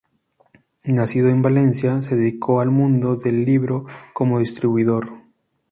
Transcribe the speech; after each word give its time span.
Nacido 0.87 1.29
en 1.29 1.43
Valencia, 1.43 2.01
se 2.01 2.15
dedicó 2.15 2.59
al 2.59 2.71
mundo 2.71 3.15
del 3.17 3.45
libro 3.45 3.85
como 4.15 4.39
distribuidor. 4.39 5.13